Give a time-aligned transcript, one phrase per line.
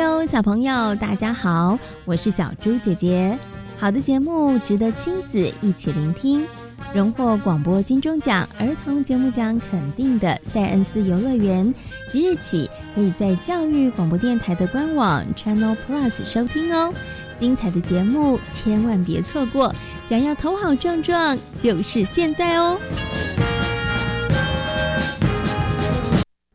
[0.00, 3.38] 友、小朋友，大家好，我是小猪姐姐。
[3.76, 6.46] 好的节目值得亲子一起聆听。
[6.94, 11.72] 荣获广播金钟奖儿童节目奖肯定的塞恩斯游乐园，
[12.10, 16.90] 即日起可以在教育广播电台的官网 Channel Plus 收听哦。
[17.38, 19.74] 精彩的节目千万别错过，
[20.08, 22.78] 想要头好壮壮，就是现在哦。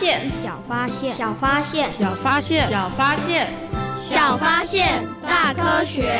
[0.00, 3.52] 小发现，小发现，小发现，小发现，小发现，
[3.98, 6.18] 小发现，大科学。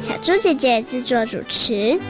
[0.00, 2.00] 小猪姐姐制作主持。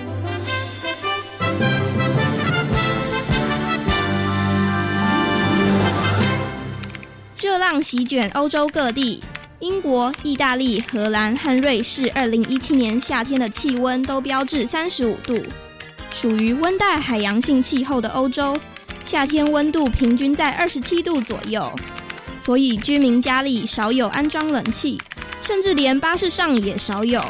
[7.40, 9.24] 热浪席卷欧洲各地，
[9.58, 15.36] 英国、意大利、荷兰和瑞士，二零一七年夏天的气温都标至三十五度。
[16.20, 18.58] 属于温带海洋性气候的欧洲，
[19.04, 21.72] 夏天温度平均在二十七度左右，
[22.40, 25.00] 所以居民家里少有安装冷气，
[25.40, 27.24] 甚至连巴士上也少有。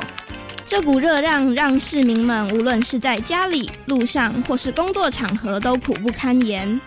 [0.67, 6.81] 这股热浪让市民们无论是在家里、路上或是工作场合都苦不堪言。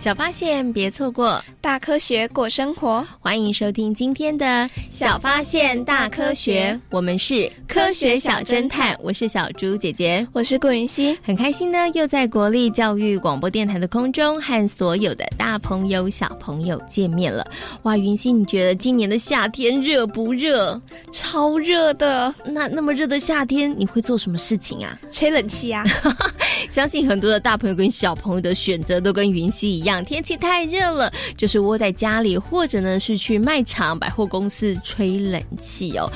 [0.00, 3.06] 小发现，别错过大科学过生活。
[3.20, 4.46] 欢迎收听今天的
[4.90, 8.96] 《小发现大科学》，我们是科学小侦探。
[9.02, 17.46] 我是小猪姐姐，我是顾云熙，很开心呢，又在国立教育广播电台的空中和所有的大朋友、小朋友见面了。
[17.82, 20.80] 哇，云熙，你觉得今年的夏天热不热？
[21.12, 22.34] 超热的。
[22.46, 24.98] 那那么热的夏天，你会做什么事情啊？
[25.10, 25.84] 吹冷气啊！
[26.70, 29.89] 相信很多的大朋友跟小朋友的选择都跟云熙一样。
[30.04, 36.08] 天气太热了，就是窝在家里，或者呢是去卖场、百货公司吹冷气哦。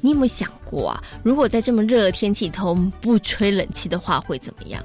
[0.00, 1.02] 你有没有想过啊？
[1.22, 4.82] 如果在这么热的天气头不吹冷气的话，会怎么样？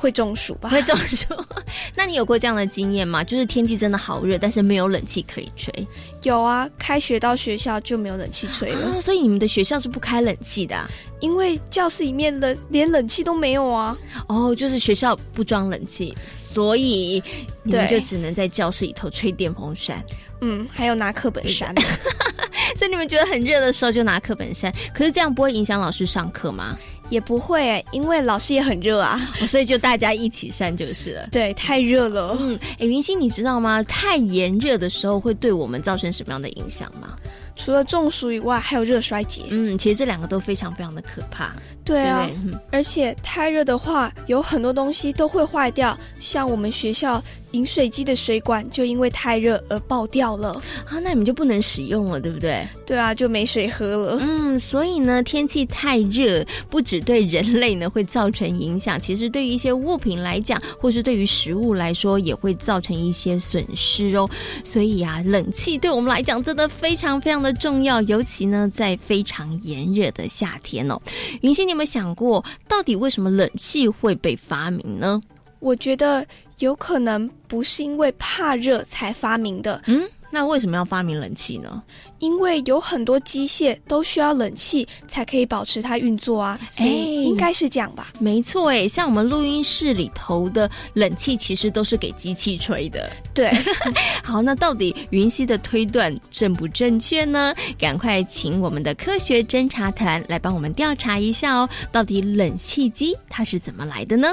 [0.00, 0.70] 会中暑吧？
[0.70, 1.26] 会中暑。
[1.94, 3.22] 那你有过这样的经验吗？
[3.22, 5.86] 就是天气真的好热，但是没有冷气可以吹。
[6.22, 8.98] 有啊，开学到学校就没有冷气吹了。
[8.98, 10.74] 所以你们的学校是不开冷气的？
[11.20, 13.94] 因为教室里面冷，连冷气都没有啊。
[14.26, 17.22] 哦，就是学校不装冷气，所以
[17.62, 20.02] 你们就只能在教室里头吹电风扇。
[20.40, 21.74] 嗯，还有拿课本扇。
[22.76, 26.78] 所以你们觉得很热的时候就拿课本扇，可是这样不会影响老师上课吗？
[27.10, 31.28] 也不会，因为老师也很热啊，所以就大家一起扇就是了。
[31.30, 32.36] 对，太热了。
[32.40, 33.82] 嗯，哎，云溪，你知道吗？
[33.82, 37.16] 太炎热的时候会对我们造成什么样的影响吗？
[37.56, 39.42] 除了中暑以外，还有热衰竭。
[39.50, 41.52] 嗯，其实这两个都非常非常的可怕。
[41.84, 42.26] 对啊，
[42.70, 47.22] 而且太热的话，有很多东西都会坏掉，像我们学校
[47.52, 50.52] 饮水机的水管就因为太热而爆掉了
[50.86, 52.66] 啊，那你们就不能使用了，对不对？
[52.86, 54.18] 对啊，就没水喝了。
[54.20, 64.28] 嗯，所以呢，天气太热，不只对人类呢会造成影响，其实对于一些物品来讲，或是对于食物来说，也会造成一些损失哦。
[64.64, 71.00] 所以啊，冷气对我们来讲真的非常非常的重要，尤其呢在非常炎热的夏天哦。
[71.42, 75.20] 云溪，你有没有想过，到底为什么冷气会被发明呢？
[75.58, 76.26] 我觉得
[76.60, 79.82] 有可能不是因为怕热才发明的。
[79.86, 81.82] 嗯，那为什么要发明冷气呢？
[82.18, 86.60] 因为有很多机械都需要冷气才可以保持它运作啊。
[86.76, 88.12] 哎，应该是这样吧？
[88.18, 93.10] 没错，哎，像我们录音室里头的冷气其实都是给机器吹的。
[93.32, 93.50] 对，
[94.22, 97.54] 好，那到底云溪的推断正不正确呢？
[97.78, 104.28] 赶快请我们的科学侦查团来帮我们调查一下哦，到底冷气机它是怎么来的呢？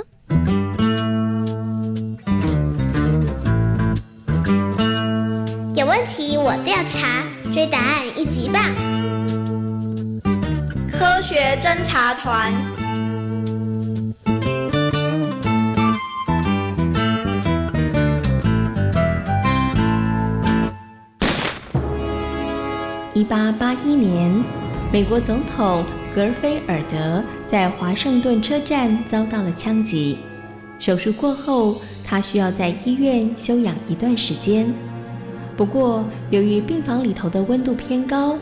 [5.77, 7.21] 有问题我调查，
[7.53, 8.74] 追答案一级棒！
[10.91, 12.51] 科学侦察团。
[23.13, 24.33] 一八八一年，
[24.91, 25.85] 美国总统
[26.15, 30.18] 格菲尔德在华盛顿车站遭到了枪击，
[30.79, 34.65] 手术过后，他需要在医院休养一段时间。
[35.57, 38.38] 不过，由于病房里头的温度偏高，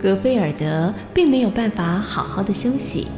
[0.00, 3.08] 格菲尔德并没有办法好好的休息。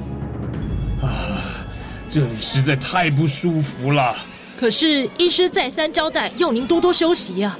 [1.02, 1.62] 啊，
[2.08, 4.16] 这里实在太不舒服了。
[4.56, 7.58] 可是医师再三交代，要您多多休息呀。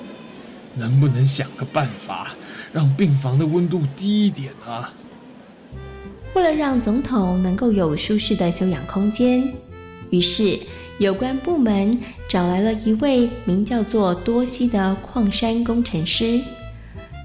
[0.75, 2.28] 能不能想个办法，
[2.72, 4.90] 让病房的温度低一点啊？
[6.34, 9.52] 为了让总统能够有舒适的休养空间，
[10.08, 10.58] 于是。
[10.99, 11.99] 有关部门
[12.29, 16.41] 找来了一位名叫做多西的矿山工程师。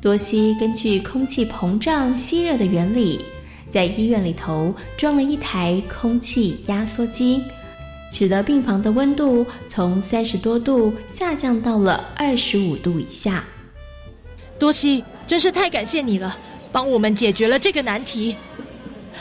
[0.01, 3.19] 多西根据空气膨胀吸热的原理，
[3.69, 7.41] 在医院里头装了一台空气压缩机，
[8.11, 13.43] 使得病房的温度从三十多度下降到了二十五度以下。
[14.57, 16.37] 多西，真是太感谢你了，
[16.71, 18.35] 帮我们解决了这个难题。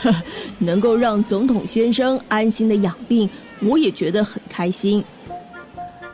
[0.58, 3.28] 能够让总统先生安心的养病。
[3.62, 5.02] 我也觉得很开心。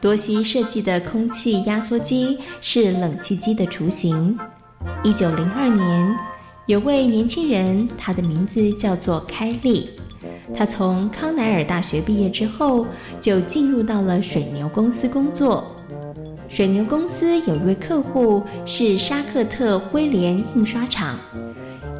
[0.00, 4.38] 多西设计的空气压缩机是冷气机的雏形。
[5.02, 6.16] 一九零二年，
[6.66, 9.88] 有位年轻人，他的名字叫做开利。
[10.54, 12.86] 他从康奈尔大学毕业之后，
[13.20, 15.74] 就进入到了水牛公司工作。
[16.48, 21.18] 水牛公司有一位客户是沙克特威廉印刷厂。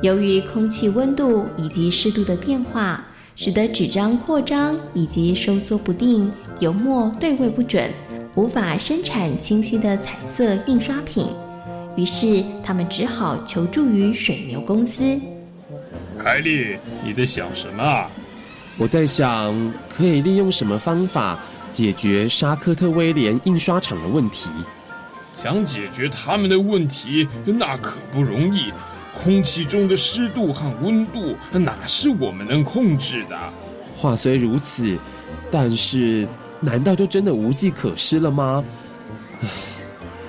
[0.03, 3.03] 由于空气温度以及湿度的变化。
[3.37, 7.91] 使得纸张扩张以及收缩不定，油墨对位不准，
[8.37, 11.29] 无法生产清晰的彩色印刷品。
[11.97, 15.21] 于是他们只好求助于水牛公司。
[16.23, 18.07] 凯莉，你在想什么？
[18.79, 21.41] 我在想，可以利用什么方法
[21.73, 24.49] 解决沙克特威廉印刷厂的问题？
[25.37, 28.73] 想解决他们的问题，那可不容易。
[29.15, 33.39] 空气中的湿度和温度，哪是我们能控制的？
[33.97, 34.99] 话虽如此，
[35.51, 36.27] 但是
[36.61, 38.63] 难道就真的无计可施了吗？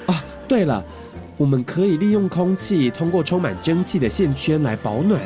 [0.06, 0.84] 啊，对了，
[1.36, 5.20] 我们可以利用空气通过充满蒸汽的线圈来保暖，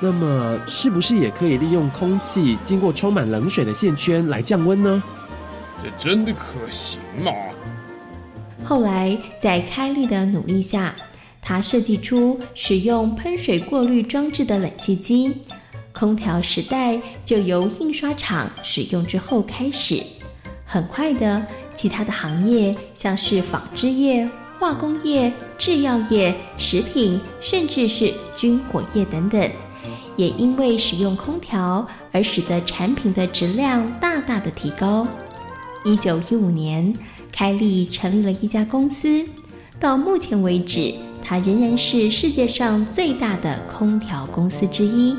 [0.00, 5.02] 那么是不是也可以利用空气经过充满冷水的线圈来降温呢？
[5.82, 7.32] 这真的可行吗？
[8.64, 10.92] 后来在开利的努力下。
[11.48, 15.32] 他设计出使用喷水过滤装置的冷气机，
[15.92, 20.02] 空调时代就由印刷厂使用之后开始。
[20.64, 29.48] 很快的，其他的行业，像是纺织业、化工业、制药业、食品，甚至是军火业等等，
[30.16, 35.06] 也因为使用空调而使得产品的质量大大的提高。
[35.84, 36.92] 一九一五年，
[37.30, 39.24] 开利成立了一家公司，
[39.78, 40.92] 到目前为止。
[41.28, 45.16] 它仍然是世界上最大的空调公司之一。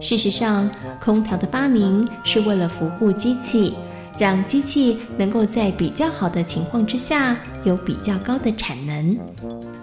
[0.00, 0.68] 事实上，
[1.00, 3.72] 空调的发明是为了服务机器，
[4.18, 9.18] 让机器能够在比较好的情况之下有比较高的产能。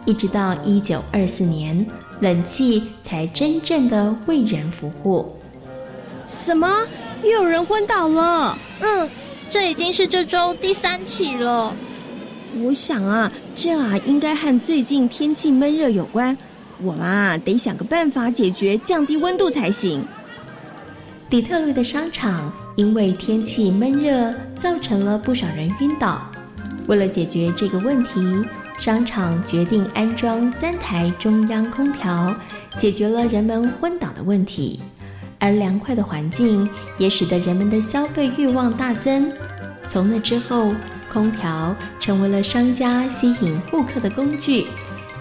[0.05, 1.83] 一直到一九二四年，
[2.19, 5.35] 冷气才真正的为人服务。
[6.27, 6.69] 什么？
[7.23, 8.55] 又有人昏倒了？
[8.81, 9.09] 嗯，
[9.49, 11.75] 这已经是这周第三起了。
[12.61, 16.37] 我想啊，这啊应该和最近天气闷热有关。
[16.81, 20.05] 我们啊得想个办法解决，降低温度才行。
[21.29, 26.21] 底特律的商场因为天气闷热，造成了不少人晕倒。
[26.87, 28.21] 为了解决这个问题，
[28.77, 32.35] 商场决定安装三台中央空调，
[32.75, 34.79] 解决了人们昏倒的问题。
[35.39, 39.31] 而凉快的环境也使得人们的消费欲望大增。
[39.89, 40.73] 从那之后，
[41.13, 44.65] 空调成为了商家吸引顾客的工具。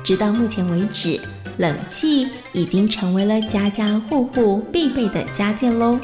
[0.03, 1.21] 直到目前为止，
[1.59, 5.99] 冷气已经成为了家家户户必备的家电喽。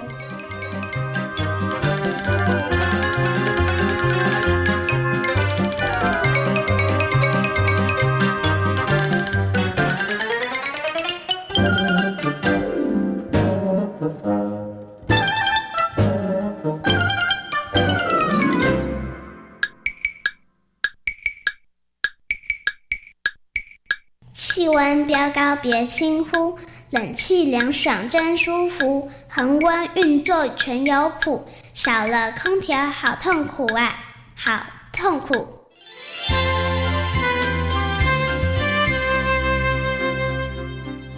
[25.57, 26.59] 别轻呼，
[26.91, 33.99] 冷气凉爽真舒服，恒温运作全有谱，少了空调好痛苦啊，
[34.35, 34.63] 好
[34.93, 35.58] 痛苦。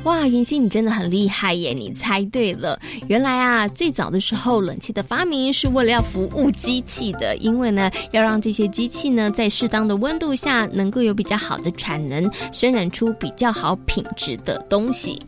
[0.04, 1.74] 哇，云溪，你真的很厉害耶！
[1.74, 15.20] 你猜对了，原来啊，最早的时候，冷气的发明是为了要服务机器的，因为呢，要让这些机器呢，在适当的温度下，能够有比较好的产能，生产出比较好品质的东西。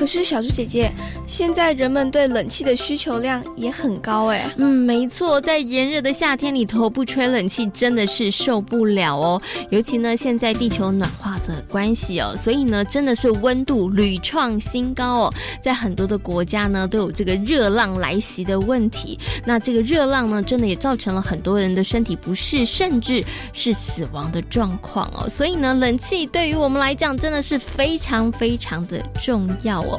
[0.00, 0.90] 可是小猪姐姐，
[1.26, 4.50] 现在人们对冷气的需求量也很高哎。
[4.56, 9.42] 嗯，没错，在炎热的夏天里头，不吹冷气真的是受不了哦。
[9.68, 15.34] 尤其呢，现在地球暖化的关系哦，所以呢，真的是温度屡创新高哦。
[15.60, 19.18] 在很多的国家呢，都有这个热浪来袭的问题。
[19.44, 25.28] 那这个热浪呢，真的也造成了很多人的身体不适，甚至是死亡的状况哦。
[25.28, 29.89] 所以呢，冷气对于我们来讲，真的是非常非常的重要。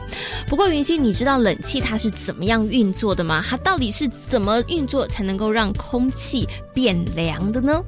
[0.48, 3.44] 不过云溪，你知道冷气它是怎么样运作的吗？
[3.48, 7.82] 它到底是怎么运作才能够让空气变凉的呢？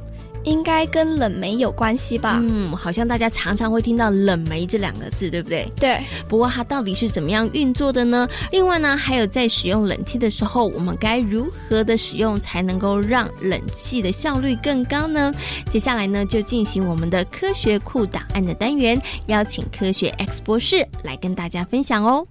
[0.44, 2.40] 应该跟冷媒有关系吧？
[2.42, 5.68] 嗯，好像大家常常会听到冷媒这两个字，对不对？
[5.80, 6.02] 对。
[6.28, 8.28] 不过它到底是怎么样运作的呢？
[8.52, 15.34] 另外呢，还有在使用冷气的时候，我们该如何的使用才能够让冷气的效率更高呢？
[15.70, 22.26] 接下来呢，就进行我们的科学库档案的单元，邀请科学 X 博士来跟大家分享哦。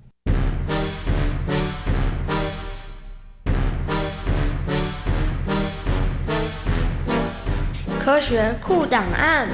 [8.05, 9.47] 科学库档案。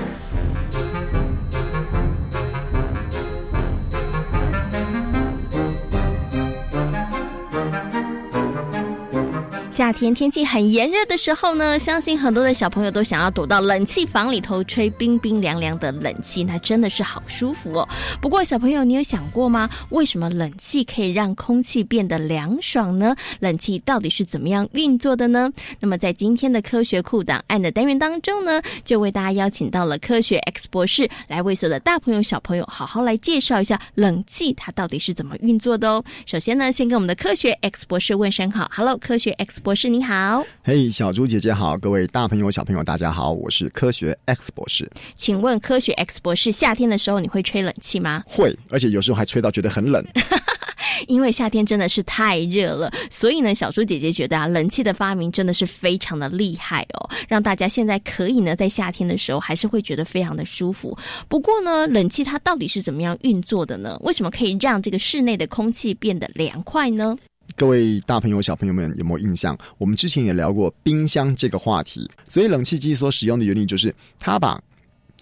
[9.79, 17.89] 夏天天气很炎热的时候呢，相信很多的小朋友都想要躲到冷气房里头吹冰冰凉凉的冷气，那真的是好舒服哦。
[18.21, 19.71] 不过小朋友，你有想过吗？
[19.91, 23.15] 为什么冷气可以让空气变得凉爽呢？
[23.39, 25.49] 冷气到底是怎么样运作的呢？
[25.79, 36.05] 那么在今天的科学库档案的单元当中呢，就为大家邀请到了科学 X 博士来为所有的大朋友小朋友好好来介绍一下冷气它到底是怎么运作的哦。
[36.27, 39.63] 首先呢，先跟我们的科学 X 博士问声好，Hello，科学 X。
[39.75, 44.91] 士你好，嘿，小猪姐姐好，各位大朋友小朋友大家好，我是科学 X 博士。
[45.17, 48.23] 请问科学 X 博士，夏天的时候你会吹冷气吗？
[48.27, 50.05] 会，而且有时候还吹到觉得很冷。
[51.07, 60.97] 因为夏天真的是太热了，所以呢，小猪姐姐觉得啊，冷气的发明真的是非常的厉害哦，让大家现在可以呢，在夏天的时候还是会觉得非常的舒服。
[61.29, 63.97] 不过呢，冷气它到底是怎么样运作的呢？
[64.01, 67.17] 为什么可以让这个室内的空气变得凉快呢？
[67.59, 69.59] 各位大朋友、小朋友们有没有印象？
[69.79, 72.09] 我们之前也聊过冰箱这个话题。
[72.29, 74.63] 所以冷气机所使用的原理就是，它把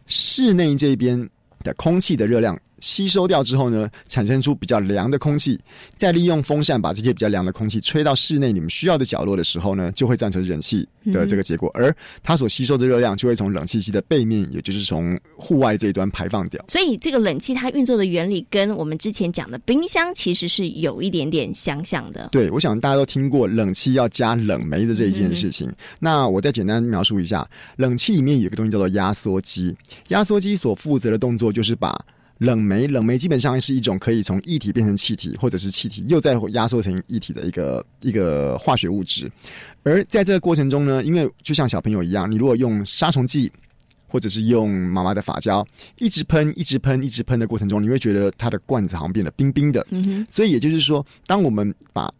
[0.06, 1.18] 室内这边
[1.64, 5.58] 的空气的热量吸收掉之后呢，产生出比较凉的空气，
[5.96, 11.70] 再利用风扇把这些比较凉的空气吹到室内你们需要的角落的时候呢，就会造成冷气的这个结果。
[11.74, 16.64] 而它所吸收的热量就会从冷气机的背面，也就是从户外这一端排放掉。
[16.68, 22.28] 所以这个冷气它运作的原理跟我们之前讲的冰箱其实是有一点点相像的。
[22.30, 25.70] 对，我想大家都听过冷气要加冷媒的这一件事情。
[25.98, 29.74] 那我再简单描述一下，冷气里面有一个东西叫做压缩机，
[30.08, 31.98] 压缩机所负责的动作就是把
[32.38, 39.30] 冷媒，冷媒基本上是一种可以从液体变成气体，或者是气体又再压缩成液体的一个一个化学物质。
[39.82, 43.50] 而在这个过程中呢，因为就像小朋友一样，你如果用杀虫剂，
[44.06, 45.66] 或者是用妈妈的发胶，
[45.98, 49.86] 一直喷、一直喷、一直喷的过程中，你会觉得它的罐子好像变得冰冰的。
[49.90, 50.26] 嗯哼。
[50.28, 52.12] 所以也就是说，当我们把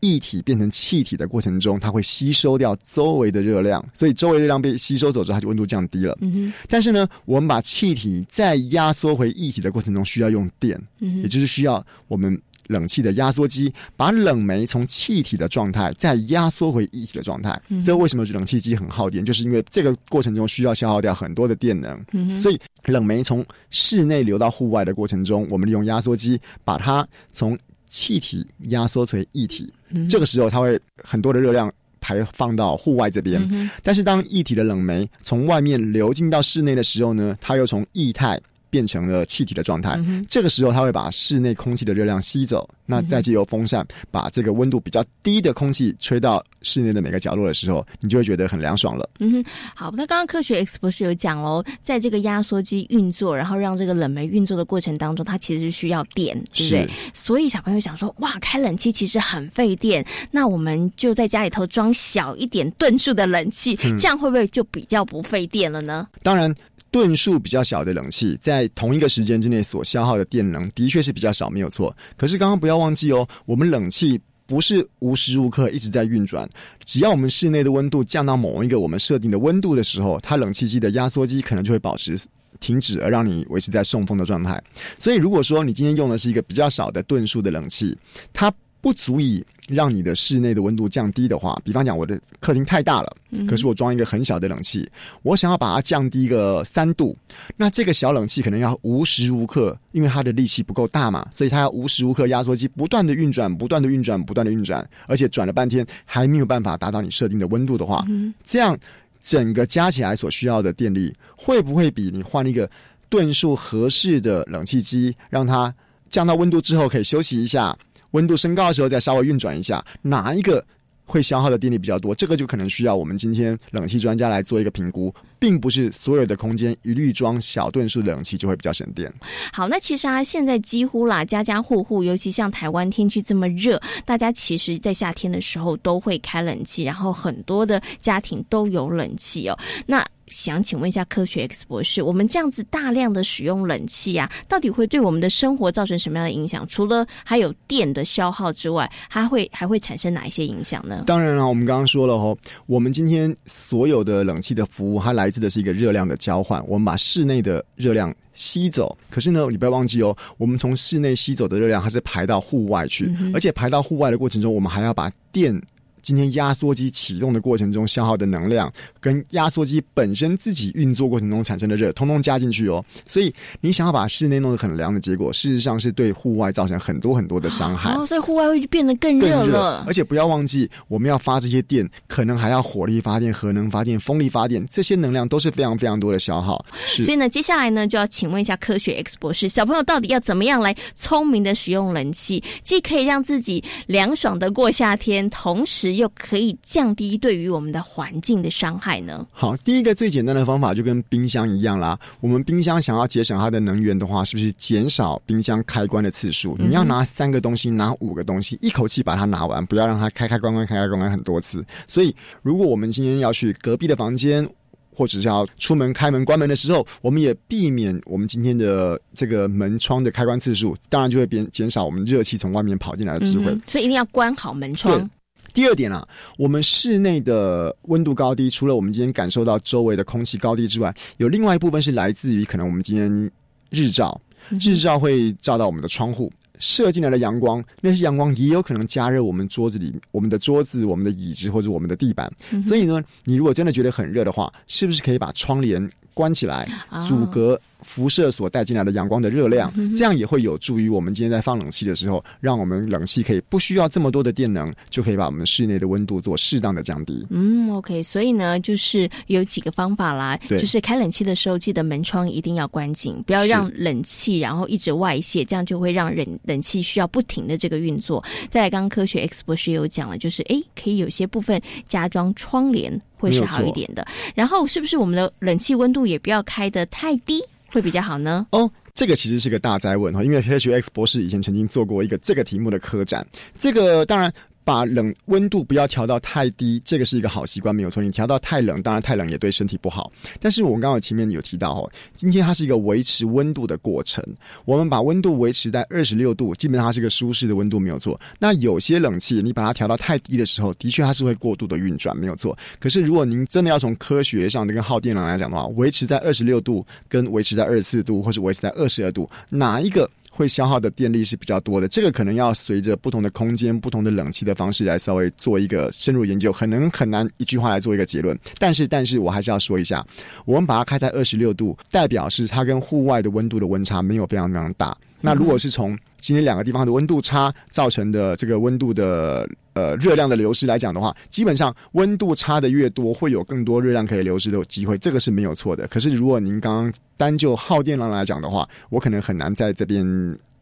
[0.00, 6.16] 液体变成气体的过程中，它会吸收掉周围的热量，所以周围热量被吸收走之后，它就温度降低了。
[6.20, 6.52] 嗯。
[6.68, 17.60] 但是呢，我们把气体再压缩回液体的过程中，需要用电，嗯也就是需要我们冷气的压缩机，把冷媒从气体的状态再压缩回液体的状态。
[17.68, 19.24] 嗯这为什么冷气机很耗电？
[19.24, 22.02] 就是因为这个过程中需要消耗掉很多的电能。
[22.12, 27.58] 嗯所以冷媒从室内流到户外的过程中，我们利用压缩机把它从
[27.90, 29.70] 气体压缩成液体。
[29.90, 31.70] 嗯这个时候，它会很多的热量
[32.00, 33.46] 排放到户外这边。
[33.50, 39.94] 嗯但是当液体的冷媒从外面流进到室内的时候呢，它又从液态变成了气体的状态。
[39.98, 49.08] 嗯这个时候，它会把室内空气的热量吸走，那再借由风扇把这个温度比较低的空气吹到室内的每个角落的时候，你就会觉得很凉爽了。
[49.18, 56.88] 嗯哼，好，那刚刚科学 X 博士有讲喽，在这个压缩机运作，然后让这个冷媒运作的过程当中，它其实需要电，对不对？
[57.12, 66.06] 所以小朋友想说，哇，开冷气其实很费电，那我们就在家里头装小一点吨数的冷气，嗯这样会不会就比较不费电了呢？
[66.22, 66.54] 当然，
[66.90, 71.96] 吨数比较小的冷气，在同一个时间之内所消耗的电能的确是比较少，没有错。
[72.16, 74.20] 可是刚刚不要忘记哦，我们冷气。
[74.46, 76.50] 不是无时无刻一直在运转，
[76.84, 82.18] 只要我们室内的温度降到某一个我们设定的温度的时候，它冷气机的压缩机可能就会保持
[82.58, 84.60] 停止，而让你维持在送风的状态。
[84.98, 87.96] 所以，如果说你今天用的是一个比较少的吨数的冷气，
[88.32, 93.46] 它不足以让你的室内的温度降低的话，比方讲我的客厅太大了，嗯。
[93.46, 94.88] 可是我装一个很小的冷气，
[95.22, 97.16] 我想要把它降低个三度，
[97.56, 108.32] 那这个小冷气可能要无时无刻，因为它的力气不够大嘛，所以它要无时无刻压缩机不断的运转，不断的运转，不断的运转，而且转了半天还没有办法达到你设定的温度的话，嗯。
[108.42, 108.76] 这样
[109.22, 112.68] 整个加起来所需要的电力，会不会比你换一个
[113.08, 115.72] 吨数合适的冷气机，让它
[116.08, 117.76] 降到温度之后可以休息一下，
[118.12, 120.64] 温度升高的时候再稍微运转一下，哪一个
[121.04, 122.14] 会消耗的电力比较多？
[122.14, 129.12] 这个就可能需要我们今天冷气专家来做一个评估，并不是所有的空间一律装小吨数冷气就会比较省电。
[129.52, 139.58] 好，那其实啊，现在几乎啦，家家户户，尤其像台湾天气这么热，大家其实在夏天的时候都会开冷气，然后很多的家庭都有冷气哦。
[139.86, 146.64] 那想请问一下科学 X 博士，我们这样子大量的使用冷气啊，到底会对我们的生活造成什么样的影响？
[146.68, 151.02] 除了还有电的消耗之外，它会还会产生哪一些影响呢？
[151.08, 158.96] 当然了，我们刚刚说了哦，我们今天所有的冷气的服务，它来自的是一个热量的交换，我们把室内的热量吸走。
[159.10, 165.60] 可是呢，你不要忘记哦，我们从室内吸走的热量，它是排到户外去，嗯而且排到户外的过程中，我们还要把电。
[166.02, 172.84] 今天压缩机启动的过程中消耗的能量，跟压缩机本身自己运作过程中产生的热，通通加进去哦。
[173.06, 177.92] 所以你想要把室内弄得很凉的结果，事实上是对户外造成很多很多的伤害。
[177.94, 179.84] 哦，所以户外会变得更更热了。
[179.86, 186.64] 而且不要忘记，我们要发这些电，可能还要火力发电、核能发电、风力发电，这些能量都是非常非常多的消耗。
[186.86, 199.26] 是所以呢，接下来呢，就要请问一下科学 X 博士，小朋友到底要怎么样来聪明的使用冷气，既可以让自己凉爽的过夏天，同时又可以降低对于我们的环境的伤害呢？
[199.32, 201.98] 好，第一个最简单的方法就跟冰箱一样啦。
[202.20, 206.56] 我们冰箱想要节省它的能源的话，是不是减少冰箱开关的次数？
[206.58, 211.64] 嗯你要拿三个东西，拿五个东西，一口气把它拿完，不要让它开开关关、开开关关很多次。
[211.88, 214.48] 所以，如果我们今天要去隔壁的房间，
[214.92, 223.50] 或者是要出门开门关门的时候，我们也避免我们今天的这个门窗的开关次数，当然就会减减少我们热气从外面跑进来的机会。
[223.52, 225.08] 嗯所以一定要关好门窗。
[225.52, 233.30] 第二点啊，我们室内的温度高低，除了我们今天感受到周围的空气高低之外，有另外一部分是来自于可能我们今天
[233.70, 234.20] 日照，
[234.60, 236.32] 日照会照到我们的窗户。
[236.62, 242.30] 射进来的阳光，那些阳光也有可能加热我们桌子里、我们的桌子、我们的椅子或者我们的地板。
[242.50, 249.72] 嗯所以呢，你如果真的觉得很热的话，是不是可以把窗帘关起来哦，阻隔辐射所带进来的阳光的热量？
[249.96, 257.26] 这样也会有助于我们今天在放冷气的时候，让我们冷气可以不需要这么多的电能，就可以把我们室内的温度做适当的降低。
[257.30, 268.22] 嗯，OK，所以呢，就是有几个方法啦，就是开冷气的时候，记得门窗一定要关紧，不要让冷气然后一直外泄，这样就会让冷冷气需要不停的这个运作。
[268.50, 274.04] 再来，刚刚科学 X 博士也有讲了，就是哎，可以有些部分加装窗帘会是好一点的。
[274.34, 278.46] 然后，是不是我们的冷气温度也不要开得太低，会比较好呢？
[278.50, 283.26] 哦，这个其实是个大灾问哈，因为 H X 博士以前曾经做过一个这个题目的科展，
[283.58, 284.32] 这个当然。
[284.70, 288.00] 把冷温度不要调到太低，这个是一个好习惯，没有错。
[288.00, 290.12] 你调到太冷，当然太冷也对身体不好。
[290.38, 294.24] 但是我们刚刚前面有提到哦，今天它是一个维持温度的过程。
[294.64, 298.16] 我们把温度维持在二十六度，基本上它是一个舒适的温度，没有错。
[298.38, 302.56] 那有些冷气你把它调到太低的时候，的确它是会过度的运转，没有错。
[302.78, 310.08] 可是如果您真的要从科学上的跟耗电量来讲的话，维持在二十六度跟维持在二十四度，或是维持在二十二度，哪一个？
[310.40, 311.86] 会消耗的电力是比较多的。
[311.86, 318.38] 这个可能要随着不同的空间、不同的冷气的方式来稍微做一个深入研究，可能很难一句话来做一个结论。
[318.58, 320.02] 但是，但是我还是要说一下，
[320.46, 324.96] 我们把它开在二十六度，代表是它跟户外的温度的温差没有非常非常大。
[325.20, 335.86] 那如果是从今天两个地方的温度差造成的这个温度的呃热量的流失来讲的话，基本上温度差的越多，会有更多热量可以流失的机会，这个是没有错的。
[335.88, 340.04] 可是如果您刚刚单就耗电量来讲的话，我可能很难在这边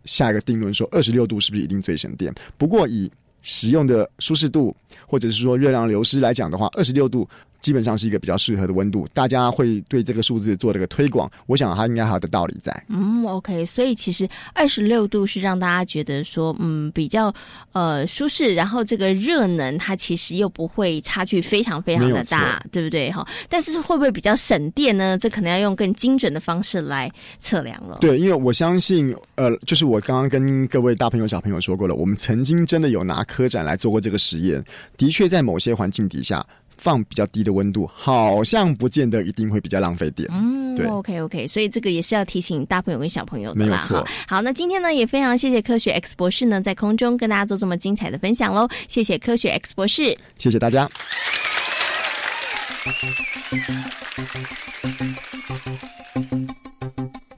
[0.04, 2.34] 下一个定论说二十六度是不是一定最省电。
[2.56, 3.10] 不过以
[3.42, 4.74] 使用的舒适度
[5.06, 7.28] 或者是说热量流失来讲的话，二十六度。
[7.60, 11.30] 基本上是一个比较适合的温度，大家会对这个数字做这个推广。
[11.46, 12.84] 我想它应该还有的道理在。
[12.88, 17.34] 嗯，OK，所以其实二十六度是让大家觉得说，嗯，比较
[17.72, 23.10] 呃舒适，然后这个热能它其实又不会差距非常非常的大，对不对？
[23.10, 25.18] 哈，但是会不会比较省电呢？
[25.18, 27.98] 这可能要用更精准的方式来测量了。
[28.00, 34.64] 对，因为我相信，呃，就是我刚刚跟各位大朋友小朋友说过了，我们曾经真的有拿科展来做过这个实验，
[34.96, 36.44] 的确在某些环境底下。
[36.78, 40.28] 放比较低的温度，好像不见得一定会比较浪费电。
[40.32, 43.78] 嗯，对，OK OK，所以这个也是要提醒大朋友跟小朋友的啦。
[43.78, 50.88] 哈，好，那今天呢也非常谢谢科学 X 博士呢在空中跟大家做这么精彩的分享喽，谢谢科学 X 博士，谢谢大家。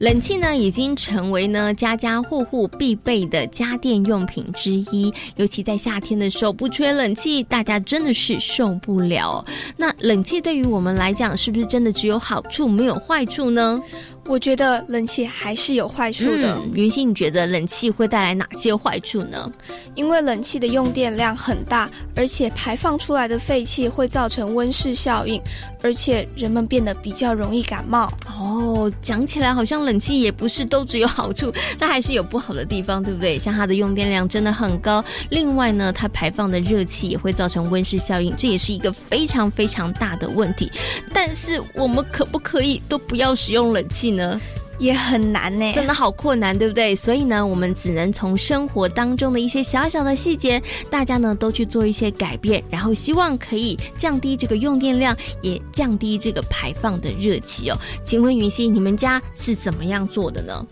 [0.00, 5.12] 冷气呢，已经成为呢家家户户必备的家电用品之一。
[5.36, 9.44] 尤其在夏天的时候，不吹冷气，大家真的是受不了。
[9.76, 13.78] 那冷气对于我们来讲，是不是真的只有好处没有坏处呢？
[14.26, 16.58] 我觉得冷气还是有坏处的。
[16.72, 19.52] 云溪，你觉得冷气会带来哪些坏处呢？
[19.96, 25.40] 因为冷气的用电量很大，而且排放出来的废气会造成温室效应，
[25.82, 28.10] 而且人们变得比较容易感冒。
[28.26, 28.69] 哦，
[29.02, 33.38] 讲起来好像冷气也不是都只有好处， 它还是有不好的地方，对不对？
[33.38, 40.70] 像它的用电量真的很高，另外呢，它排放的热气也会造成温室效应，这也是一个非常非常大的问题。
[41.12, 44.40] 但是我们可不可以都不要使用冷气呢？
[44.80, 46.96] 呢，也很难呢，真的好困难，对不对？
[46.96, 57.76] 所以呢，我们只能从生活当中的一些小小的细节，大家呢都去做一些改变，然后希望可以降低这个用电量，也降低这个排放的热气哦。
[58.04, 60.66] 请问云溪，你们家是怎么样做的呢？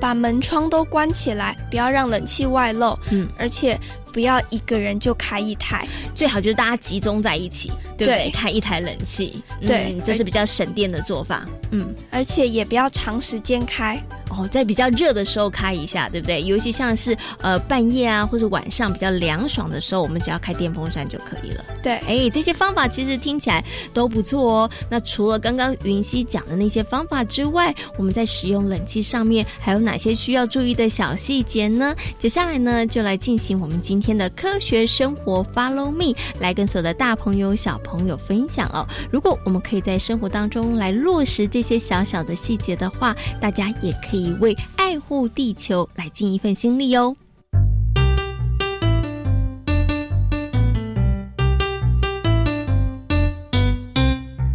[0.00, 2.98] 把门窗都关起来，不要让冷气外漏。
[3.10, 3.78] 嗯，而且。
[4.14, 8.30] 不要一个人就开一台，最好就是大家集中在一起，对不对？
[8.30, 11.44] 开一台冷气，对，这是比较省电的做法。
[11.72, 14.00] 嗯，而且也不要长时间开。
[14.36, 16.42] 哦，在比较热的时候开一下，对不对？
[16.42, 21.64] 尤其像是呃半夜啊，或者晚上比较凉爽的时候，我们只要开电风扇就可以了。
[21.82, 24.70] 对，哎，这些方法其实听起来都不错哦。
[24.88, 31.94] 那除了刚刚云溪讲的那些方法之外，我们在使用冷气上面还有哪些需要注意的小细节呢？
[32.18, 38.86] 接下来呢，就来进行我们今天的科学生活 Follow Me，来跟所有的大朋友小朋友分享哦。
[39.10, 44.23] 如果我们可以在生活当中来落实这些小小的细节的话，大家也可以。
[44.34, 47.16] 为爱护地球来尽一份心力哦！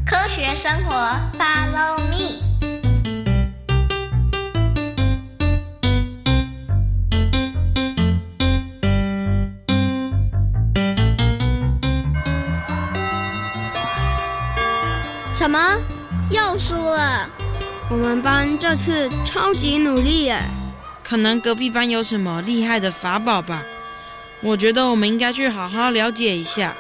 [0.05, 0.93] 科学生活
[1.37, 2.39] ，Follow me。
[15.33, 15.57] 什么？
[16.31, 17.29] 又输了？
[17.91, 20.39] 我们班这次超级努力耶！
[21.03, 23.63] 可能隔壁班有什么厉害的法宝吧？
[24.41, 26.75] 我觉得我们应该去好好了解一下。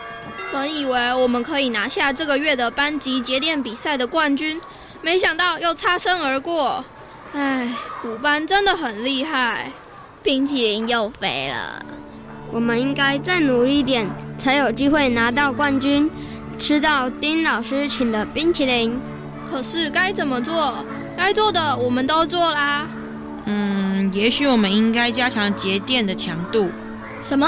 [0.51, 4.61] 本以为我们可以拿下这个月的班级节电比赛的冠军，
[5.01, 6.85] 没想到又擦身而过。
[7.33, 7.73] 唉，
[8.05, 9.71] 五班真的很厉害，
[10.21, 11.83] 冰淇淋又飞了。
[12.51, 16.09] 我们应该再努力点，才有机会拿到冠军，
[16.59, 19.01] 吃到丁老师请的冰淇淋。
[19.51, 20.85] 可是该怎么做？
[21.19, 22.87] 该做的我们都做啦。
[23.45, 26.71] 嗯，也许我们应该加强节电的强度。
[27.21, 27.45] 什么？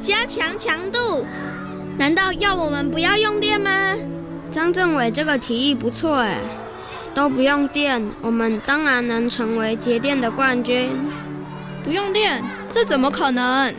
[0.00, 1.26] 加强强度？
[1.98, 3.96] 难道要我们不要用电吗？
[4.52, 6.38] 张政委这个提议不错哎，
[7.12, 10.90] 都不用电，我们当然能成为节电的冠军。
[11.82, 12.40] 不用电？
[12.70, 13.74] 这怎么可能？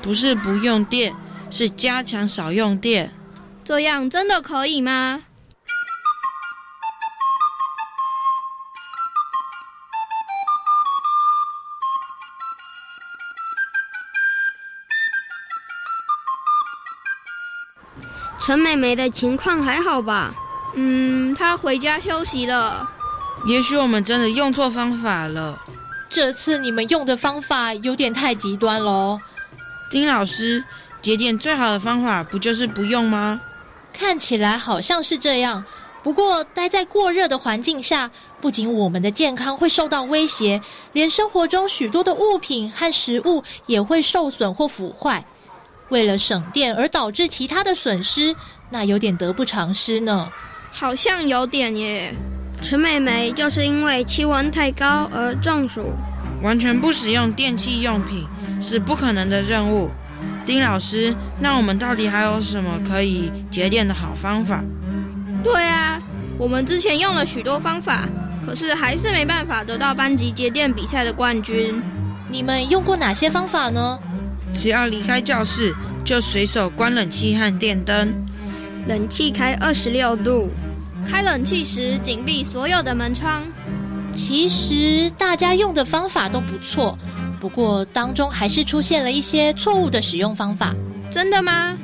[0.00, 1.12] 不是不用电，
[1.50, 3.12] 是加强少用电。
[3.62, 5.24] 这样真的可以吗？
[18.48, 20.34] 陈美美的情况还好吧？
[20.74, 22.88] 嗯，她回家休息了。
[23.44, 25.62] 也许我们真的用错方法了。
[26.08, 29.20] 这次你们用的方法有点太极端喽。
[29.90, 30.64] 丁老师，
[31.02, 33.38] 节点最好的方法不就是不用吗？
[33.92, 35.62] 看起来好像是这样，
[36.02, 40.58] 不过待在过热的环境下，不仅我们的健康会受到威胁，
[40.94, 45.22] 连生活中许多的物品和食物也会受损或腐坏。
[45.88, 48.34] 为了省电而导致其他的损失，
[48.70, 50.28] 那有点得不偿失呢。
[50.70, 52.14] 好像有点耶。
[52.60, 55.92] 陈美美就是因为气温太高而中暑。
[56.42, 58.26] 完全不使用电器用品
[58.60, 59.88] 是不可能的任务。
[60.44, 64.62] 丁老师，那我们到底还有什么可以节电的好方法？
[65.44, 66.00] 对啊，
[66.36, 68.08] 我们之前用了许多方法，
[68.44, 71.80] 可是还是没办法得到班级节电比赛的冠军。
[72.30, 73.98] 你们用过哪些方法呢？
[74.54, 78.12] 只要离开教室，就随手关冷气和电灯。
[78.86, 80.50] 冷气开二十六度。
[81.06, 83.42] 开冷气时紧闭所有的门窗。
[84.14, 86.98] 其实大家用的方法都不错，
[87.38, 90.74] 不过当中还是出现了一些错误的使用方法。
[91.10, 91.76] 真的吗？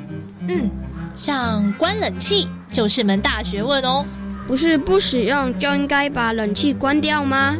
[0.47, 0.69] 嗯，
[1.15, 4.05] 像关冷气就是门大学问哦。
[4.45, 7.55] 不是不使用就应该把冷气关掉吗？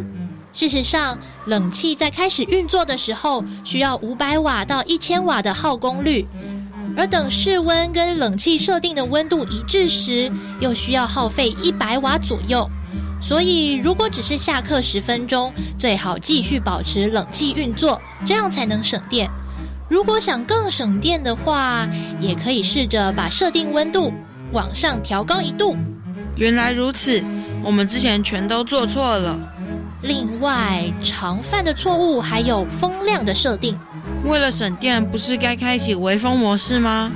[0.53, 6.25] 事实上，冷气在开始运作的时候需要五百瓦到一千瓦的耗功率。
[6.97, 10.31] 而等室温跟冷气设定的温度一致时，
[10.61, 12.69] 又需要耗费一百瓦左右。
[13.21, 19.29] 所以，如果只是下课十分钟，最好继续保持冷气运作，这样才能省电。
[19.89, 21.87] 如果想更省电的话，
[22.19, 24.13] 也可以试着把设定温度
[24.51, 25.75] 往上调高一度。
[26.35, 27.23] 原来如此，
[27.63, 29.37] 我们之前全都做错了。
[30.01, 33.77] 另外，常犯的错误还有风量的设定。
[34.25, 37.11] 为了省电，不是该开启微风模式吗？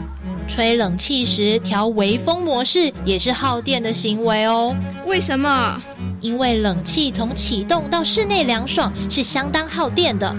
[0.47, 4.75] 吹冷气时调微风模式也是耗电的行为哦。
[5.05, 5.79] 为什么？
[6.21, 10.35] 因为冷气从启动到室内凉爽是相当耗电的。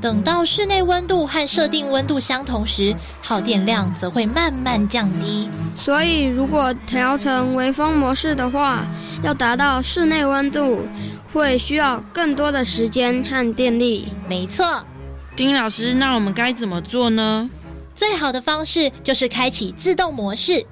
[0.00, 5.48] 等到室内温度和设定温度相同时，耗电量则会慢慢降低。
[5.76, 8.84] 所以，如果调成微风模式的话，
[9.22, 10.86] 要达到室内温度，
[11.34, 14.06] 会需要更多的时间和电力。
[14.28, 14.86] 没错。
[15.34, 17.50] 丁老师，那我们该怎么做呢？
[17.92, 20.64] 最好的方式就是开启自动模式。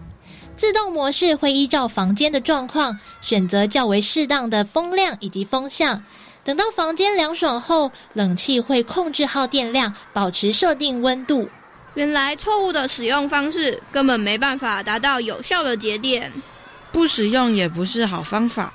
[0.57, 6.01] 自动模式会依照房间的状况，选择较为适当的风量以及风向。
[6.45, 11.49] 等到房间凉爽后，冷气会控制耗电量，保持设定温度。
[11.95, 16.33] 原来错误的使用方式根本没办法达到有效的节电，
[16.93, 18.73] 不使用也不是好方法。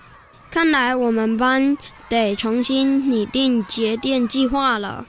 [0.49, 1.77] 看来我们班
[2.09, 5.05] 得重新拟定节电计划了。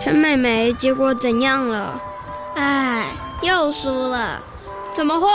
[0.00, 2.00] 陈美美，结果怎样了？
[2.54, 3.06] 唉，
[3.42, 4.42] 又输了。
[4.92, 5.28] 怎么会？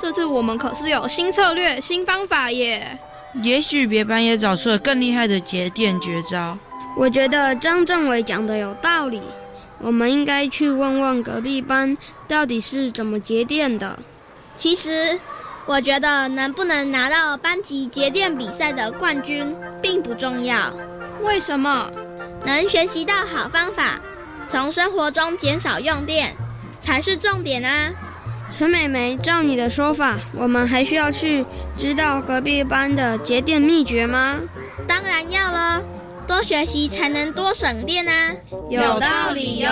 [0.00, 2.98] 这次我们可是有新策略、新方法耶！
[3.42, 6.58] 也许别班也找出了更厉害的节电绝招。
[6.96, 9.22] 我觉得张政委讲的有道理，
[9.78, 13.98] 我们应该去问问隔壁班到底是怎么节电的。
[14.56, 15.20] 其实，
[15.66, 20.72] 我觉得能不能拿到班级节电比赛的冠军并不重要。
[21.22, 21.90] 为什么？
[22.44, 24.00] 能学习到好方法，
[24.48, 26.34] 从生活中减少用电，
[26.80, 27.92] 才是重点啊！
[28.50, 31.44] 陈美美，照你的说法，我们还需要去
[31.76, 34.40] 知道隔壁班的节电秘诀吗？
[34.86, 35.82] 当然要了，
[36.26, 38.34] 多学习才能多省电啊！
[38.68, 39.68] 有道理哟。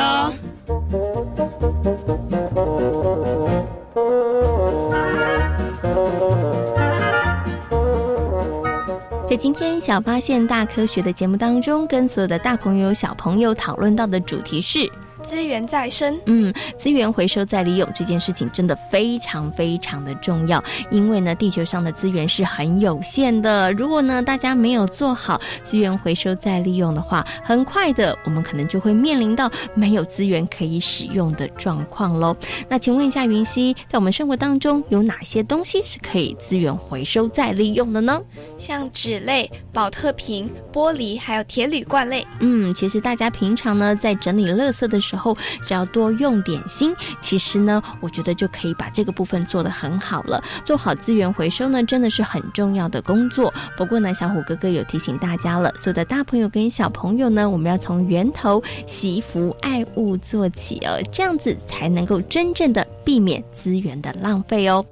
[9.29, 14.89] 在今天小发现大科学的节目当中，跟所有的大朋友小朋友讨论到的主题是。
[15.29, 23.73] 资源再生，嗯，资源回收再利用这件事情真的非常非常的重要，因为呢，地球上的资源是很有限的。
[23.73, 32.35] 如果呢，大家没有做好资源回收再利用的话，很快的，我们可能就会面临到没有资源可以使用的状况喽。
[32.69, 38.21] 那请问一下，云溪，在我们生活当中有哪些东西是可以资源回收再利用的呢？
[38.59, 42.27] 像纸类、保特瓶、玻璃，还有铁铝罐类。
[42.39, 45.16] 嗯，其实大家平常呢，在整理垃圾的时候。
[45.17, 50.43] 后只要多用点心，其实呢，我觉得就可以把这个部分做得很好了。
[50.65, 53.53] 做好资源回收呢，真的是很重要的工作。
[53.77, 64.85] 不过呢，小虎哥哥有提醒大家了，所有的大朋友跟小朋友呢，我们要从源头惜福爱物做起哦，这样子才能够真正的避免资源的浪费哦。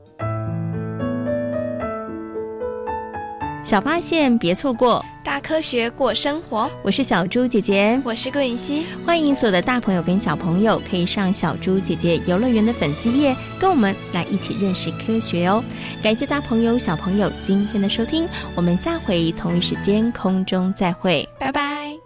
[3.64, 6.70] 小发现别错过，大科学过生活。
[6.82, 8.84] 我是小猪姐姐，我是顾允熙。
[9.06, 15.64] 欢迎所有的大朋友跟小朋友可以上小猪姐姐游乐园的粉丝页，跟我们来一起认识科学哦。
[16.02, 22.03] 感谢大朋友小朋友今天的收听，我们下回同一时间空中再会，拜拜。